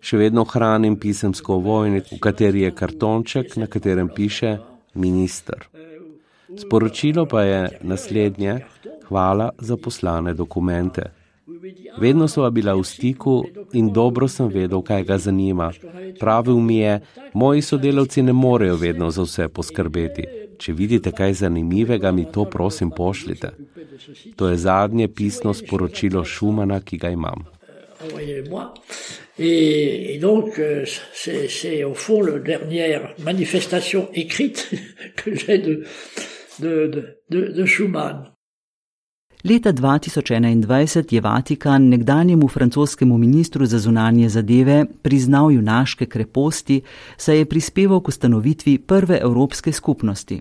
Še 0.00 0.20
vedno 0.20 0.44
hranim 0.44 0.98
pisemsko 1.00 1.56
vojnic, 1.64 2.12
v 2.12 2.18
kateri 2.20 2.66
je 2.66 2.74
kartonček, 2.76 3.56
na 3.56 3.66
katerem 3.66 4.10
piše 4.12 4.58
minister. 4.94 5.64
Sporočilo 6.52 7.24
pa 7.24 7.46
je 7.48 7.62
naslednje: 7.80 8.58
Hvala 9.08 9.48
za 9.58 9.80
poslane 9.80 10.34
dokumente. 10.34 11.19
Vedno 12.00 12.28
sva 12.28 12.50
bila 12.50 12.74
v 12.74 12.84
stiku 12.84 13.44
in 13.72 13.92
dobro 13.92 14.28
sem 14.28 14.48
vedel, 14.48 14.82
kaj 14.82 15.04
ga 15.04 15.18
zanima. 15.18 15.72
Pravil 16.20 16.56
mi 16.56 16.78
je, 16.78 17.00
moji 17.34 17.62
sodelavci 17.62 18.22
ne 18.22 18.32
morejo 18.32 18.76
vedno 18.76 19.10
za 19.10 19.22
vse 19.22 19.48
poskrbeti. 19.48 20.24
Če 20.58 20.72
vidite 20.72 21.12
kaj 21.12 21.32
zanimivega, 21.32 22.12
mi 22.12 22.26
to 22.32 22.44
prosim 22.44 22.90
pošljite. 22.90 23.50
To 24.36 24.48
je 24.48 24.56
zadnje 24.56 25.08
pisno 25.08 25.54
sporočilo 25.54 26.24
Šumana, 26.24 26.80
ki 26.80 26.98
ga 26.98 27.10
imam. 27.10 27.44
Et, 29.38 30.14
et 30.14 30.18
donc, 30.18 30.58
euh, 30.58 30.84
c'est 31.14 31.84
au 31.84 31.94
fond 31.94 32.20
la 32.22 32.38
dernière 32.38 33.14
manifestation 33.18 34.08
écrite 34.12 34.70
que 35.16 35.34
j'ai 35.34 35.58
de, 35.58 35.84
de, 36.60 36.86
de, 36.86 37.16
de, 37.30 37.52
de 37.52 37.64
Schumann. 37.64 38.29
Leta 39.44 39.72
2021 39.72 41.14
je 41.14 41.20
Vatikan 41.20 41.88
nekdanjemu 41.88 42.48
francoskemu 42.48 43.18
ministru 43.18 43.66
za 43.66 43.78
zunanje 43.78 44.28
zadeve 44.28 44.84
priznal 45.02 45.52
junaške 45.52 46.06
kreposti, 46.06 46.82
saj 47.16 47.38
je 47.38 47.44
prispeval 47.44 48.00
k 48.00 48.08
ustanovitvi 48.08 48.78
prve 48.78 49.18
evropske 49.22 49.72
skupnosti. 49.72 50.40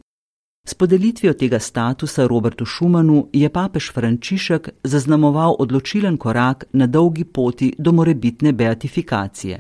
S 0.68 0.74
podelitvijo 0.74 1.34
tega 1.34 1.60
statusa 1.60 2.27
Robertu 2.27 2.65
Schumanu 2.65 3.27
je 3.34 3.50
papež 3.50 3.91
Frančišek 3.91 4.70
zaznamoval 4.84 5.56
odločilen 5.60 6.18
korak 6.18 6.65
na 6.74 6.88
dolgi 6.88 7.24
poti 7.24 7.74
do 7.77 7.91
morebitne 7.91 8.54
beatifikacije. 8.54 9.60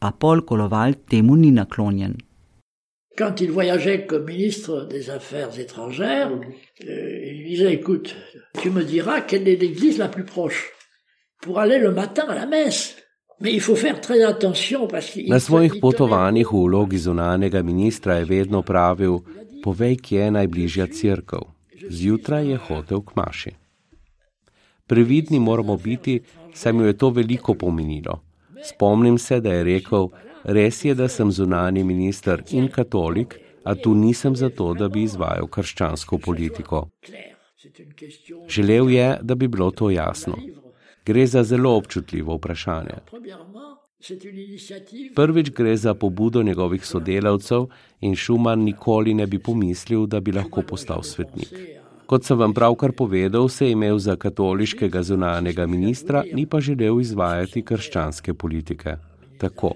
A 0.00 0.10
Pol 0.10 0.40
Koloval 0.40 0.92
temu 1.08 1.36
ni 1.36 1.50
naklonjen. 1.50 2.14
Quand 3.16 3.40
il 3.40 3.50
voyageait 3.50 4.06
comme 4.06 4.24
ministre 4.24 4.86
des 4.88 5.10
Affaires 5.10 5.58
étrangères, 5.58 6.30
euh, 6.32 7.32
il 7.32 7.44
disait, 7.44 7.74
écoute, 7.74 8.16
tu 8.60 8.70
me 8.70 8.82
diras 8.82 9.20
quelle 9.20 9.46
est 9.48 9.56
l'église 9.56 9.98
la 9.98 10.08
plus 10.08 10.24
proche 10.24 10.72
pour 11.42 11.58
aller 11.58 11.78
le 11.78 11.92
matin 11.92 12.24
à 12.28 12.34
la 12.34 12.46
messe. 12.46 12.96
Mais 13.42 13.52
il 13.52 13.60
faut 13.60 13.74
faire 13.74 14.00
très 14.00 14.22
attention 14.22 14.86
parce 14.86 15.10
qu'il 15.10 15.28
Na 15.28 15.40
svojih 15.42 15.80
potovanjih 15.82 16.46
v 16.46 16.62
vlogi 16.62 16.98
zunanega 16.98 17.62
ministra 17.62 18.20
je 18.20 18.24
vedno 18.24 18.62
pravil: 18.62 19.18
Povej, 19.64 19.98
kje 19.98 20.20
je 20.20 20.30
najbližja 20.30 20.86
crkva. 20.86 21.42
Zjutraj 21.90 22.46
je 22.54 22.56
hotel 22.56 23.02
k 23.02 23.16
maši. 23.18 23.52
Previdni 24.86 25.42
moramo 25.42 25.74
biti, 25.76 26.22
saj 26.54 26.72
mi 26.72 26.86
je 26.86 26.94
to 26.94 27.10
veliko 27.10 27.54
pomenilo. 27.54 28.22
Spomnim 28.62 29.18
se, 29.18 29.40
da 29.40 29.52
je 29.52 29.64
rekel: 29.64 30.08
Res 30.44 30.84
je, 30.84 30.94
da 30.94 31.08
sem 31.08 31.30
zunani 31.30 31.84
minister 31.84 32.42
in 32.50 32.68
katolik, 32.68 33.38
a 33.64 33.74
tu 33.74 33.94
nisem 33.94 34.36
zato, 34.36 34.72
da 34.74 34.88
bi 34.88 35.04
izvajal 35.06 35.46
krščansko 35.46 36.18
politiko. 36.18 36.88
Želel 38.48 38.90
je, 38.90 39.18
da 39.22 39.34
bi 39.34 39.48
bilo 39.48 39.70
to 39.70 39.90
jasno. 39.90 40.34
Gre 41.06 41.26
za 41.26 41.44
zelo 41.44 41.76
občutljivo 41.76 42.34
vprašanje. 42.34 42.98
Prvič 45.14 45.50
gre 45.50 45.76
za 45.76 45.94
pobudo 45.94 46.42
njegovih 46.42 46.86
sodelavcev 46.86 47.66
in 48.00 48.14
Šuman 48.14 48.58
nikoli 48.58 49.14
ne 49.14 49.26
bi 49.26 49.38
pomislil, 49.38 50.06
da 50.06 50.20
bi 50.20 50.32
lahko 50.32 50.62
postal 50.62 51.02
svetnik. 51.02 51.54
Kot 52.06 52.24
sem 52.24 52.38
vam 52.38 52.54
pravkar 52.54 52.92
povedal, 52.92 53.48
se 53.48 53.66
je 53.66 53.72
imel 53.72 53.98
za 53.98 54.16
katoliškega 54.16 55.02
zunanega 55.02 55.66
ministra, 55.66 56.24
ni 56.34 56.46
pa 56.46 56.60
želel 56.60 57.00
izvajati 57.00 57.62
krščanske 57.62 58.34
politike. 58.34 58.96
Tako. 59.38 59.72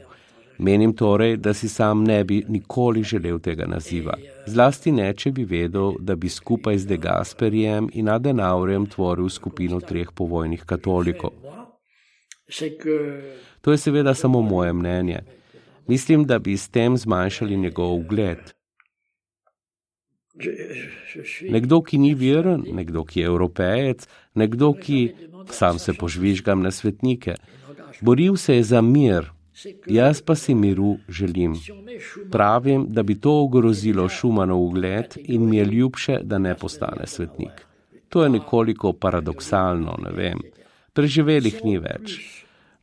Menim 0.58 0.92
torej, 0.96 1.36
da 1.36 1.54
si 1.54 1.68
sam 1.68 2.04
ne 2.04 2.24
bi 2.24 2.44
nikoli 2.48 3.02
želel 3.02 3.38
tega 3.38 3.66
naziva. 3.66 4.14
Zlasti 4.46 4.92
ne, 4.92 5.12
če 5.14 5.30
bi 5.32 5.44
vedel, 5.44 5.92
da 6.00 6.16
bi 6.16 6.28
skupaj 6.28 6.78
z 6.78 6.86
De 6.86 6.96
Gasperjem 6.96 7.90
in 7.92 8.08
Adenaurjem 8.08 8.86
tvoril 8.86 9.28
skupino 9.28 9.80
treh 9.80 10.12
povojnih 10.14 10.64
katolikov. 10.64 11.30
To 13.60 13.72
je 13.72 13.78
seveda 13.78 14.14
samo 14.14 14.42
moje 14.42 14.72
mnenje. 14.72 15.20
Mislim, 15.86 16.24
da 16.24 16.38
bi 16.38 16.56
s 16.56 16.68
tem 16.68 16.96
zmanjšali 16.96 17.56
njegov 17.56 17.94
ugled. 17.94 18.38
Nekdo, 21.48 21.80
ki 21.82 21.98
ni 21.98 22.14
veren, 22.14 22.64
nekdo, 22.72 23.04
ki 23.04 23.20
je 23.20 23.26
evropejec, 23.26 24.08
nekdo, 24.34 24.72
ki 24.72 25.14
sam 25.50 25.78
se 25.78 25.94
požvižgam 25.94 26.62
na 26.62 26.70
svetnike. 26.70 27.34
Boril 28.00 28.36
se 28.36 28.56
je 28.56 28.62
za 28.62 28.80
mir, 28.80 29.30
jaz 29.86 30.22
pa 30.22 30.34
si 30.34 30.54
miru 30.54 30.96
želim. 31.08 31.54
Pravim, 32.32 32.86
da 32.88 33.02
bi 33.02 33.20
to 33.20 33.42
ogrozilo 33.42 34.08
Šumanov 34.08 34.62
ugled 34.62 35.16
in 35.16 35.48
mi 35.48 35.56
je 35.56 35.64
ljubše, 35.64 36.18
da 36.22 36.38
ne 36.38 36.54
postane 36.54 37.06
svetnik. 37.06 37.66
To 38.08 38.22
je 38.22 38.30
nekoliko 38.30 38.92
paradoksalno, 38.92 39.96
ne 40.04 40.10
vem. 40.10 40.38
Preživelih 40.92 41.64
ni 41.64 41.78
več. 41.78 42.20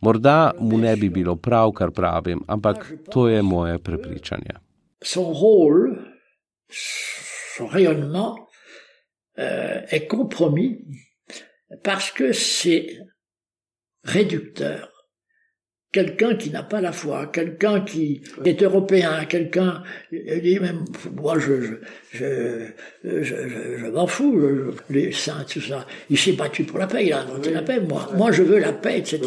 Morda 0.01 0.51
mu 0.59 0.77
ne 0.77 0.95
bi 0.95 1.09
bilo 1.09 1.35
prav, 1.35 1.71
kar 1.71 1.91
pravim, 1.91 2.43
ampak 2.47 2.91
to 3.11 3.27
je 3.27 3.41
moje 3.41 3.79
prepričanje. 3.79 4.59
Son 5.03 5.31
rôle, 5.33 5.95
son 7.57 7.67
rayonnement 7.67 8.35
euh, 9.39 9.81
est 9.91 10.07
compromis 10.07 10.77
parce 11.83 12.11
que 12.11 12.33
c'est 12.33 12.87
réducteur. 14.03 14.92
Quelqu'un 15.93 16.33
qui 16.35 16.49
n'a 16.49 16.63
pas 16.63 16.81
la 16.81 16.91
foi, 16.91 17.27
quelqu'un 17.27 17.81
qui 17.81 18.21
est 18.43 18.61
européen, 18.63 19.25
quelqu'un 19.29 19.83
dit 20.11 20.59
même 20.59 20.81
moi 21.21 21.35
je 21.37 21.53
je 21.63 22.25
je, 23.03 23.23
je, 23.23 23.35
je, 23.51 23.77
je 23.81 23.85
m'en 23.95 24.07
fous 24.07 24.35
je- 24.41 24.93
les 24.93 25.11
saints 25.11 25.45
tout 25.47 25.61
ça. 25.61 25.85
Il 26.09 26.17
s'est 26.17 26.31
battu 26.33 26.63
pour 26.63 26.79
la 26.79 26.87
paix 26.87 27.05
il 27.05 27.13
a 27.13 27.19
inventé 27.21 27.51
la 27.51 27.61
paix. 27.61 27.79
Moi 27.79 28.09
moi 28.17 28.31
je 28.31 28.41
veux 28.49 28.57
la 28.57 28.73
paix 28.73 28.97
etc 28.99 29.21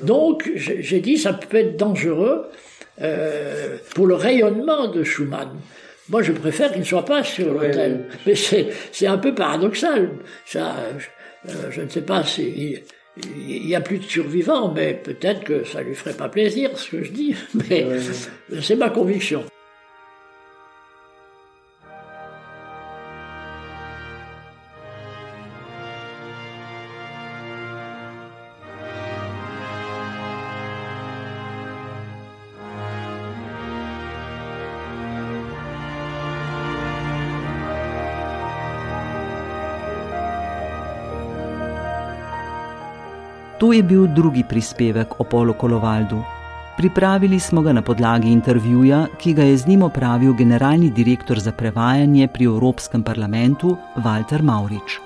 donc 0.00 0.50
j'ai 0.56 1.00
dit 1.00 1.16
ça 1.18 1.34
peut 1.34 1.58
être 1.58 1.76
dangereux 1.76 2.46
euh, 3.02 3.76
pour 3.94 4.06
le 4.06 4.14
rayonnement 4.14 4.88
de 4.88 5.02
Schumann. 5.04 5.50
Moi 6.08 6.22
je 6.22 6.32
préfère 6.32 6.70
qu'il 6.72 6.80
ne 6.80 6.86
soit 6.86 7.04
pas 7.04 7.22
sur 7.24 7.52
l'autel. 7.52 8.06
mais 8.26 8.34
c'est 8.34 8.68
c'est 8.90 9.06
un 9.06 9.18
peu 9.18 9.34
paradoxal 9.34 10.08
ça. 10.46 10.76
Je, 10.98 11.06
euh, 11.50 11.70
je 11.70 11.80
ne 11.82 11.88
sais 11.88 12.02
pas 12.12 12.24
si 12.24 12.78
il 13.48 13.66
n'y 13.66 13.74
a 13.74 13.80
plus 13.80 13.98
de 13.98 14.04
survivants, 14.04 14.72
mais 14.72 14.94
peut-être 14.94 15.44
que 15.44 15.64
ça 15.64 15.82
lui 15.82 15.94
ferait 15.94 16.14
pas 16.14 16.28
plaisir 16.28 16.70
ce 16.76 16.90
que 16.90 17.04
je 17.04 17.10
dis, 17.10 17.34
mais 17.54 17.86
c'est 18.60 18.76
ma 18.76 18.90
conviction. 18.90 19.44
To 43.60 43.72
je 43.76 43.82
bil 43.82 44.06
drugi 44.08 44.40
prispevek 44.48 45.20
o 45.20 45.24
Polu 45.24 45.52
Kolovaldu. 45.52 46.22
Pripravili 46.76 47.40
smo 47.40 47.60
ga 47.62 47.72
na 47.72 47.82
podlagi 47.82 48.32
intervjuja, 48.32 49.06
ki 49.20 49.34
ga 49.34 49.44
je 49.44 49.56
z 49.56 49.66
njim 49.66 49.82
opravil 49.82 50.32
generalni 50.32 50.88
direktor 50.90 51.38
za 51.38 51.52
prevajanje 51.52 52.28
pri 52.28 52.44
Evropskem 52.44 53.02
parlamentu 53.02 53.76
Walter 53.96 54.42
Maurič. 54.42 54.96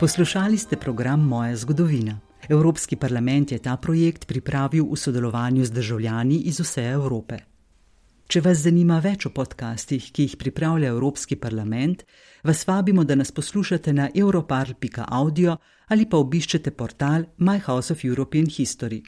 Poslušali 0.00 0.58
ste 0.58 0.76
program 0.76 1.24
Moja 1.24 1.56
zgodovina. 1.56 2.25
Evropski 2.48 2.96
parlament 2.96 3.52
je 3.52 3.58
ta 3.58 3.76
projekt 3.76 4.26
pripravil 4.26 4.86
v 4.86 4.96
sodelovanju 4.96 5.64
z 5.64 5.70
državljani 5.70 6.36
iz 6.46 6.60
vse 6.60 6.84
Evrope. 6.92 7.38
Če 8.26 8.40
vas 8.40 8.62
zanima 8.62 8.98
več 8.98 9.26
o 9.26 9.30
podcastih, 9.30 10.12
ki 10.12 10.26
jih 10.26 10.36
pripravlja 10.38 10.90
Evropski 10.94 11.36
parlament, 11.36 12.04
vas 12.42 12.64
vabimo, 12.66 13.04
da 13.04 13.14
nas 13.14 13.32
poslušate 13.32 13.92
na 13.92 14.08
europarl.audio 14.14 15.56
ali 15.88 16.06
pa 16.06 16.18
obiščete 16.18 16.70
portal 16.70 17.26
My 17.38 17.60
House 17.66 17.92
of 17.92 18.04
European 18.04 18.46
History. 18.46 19.02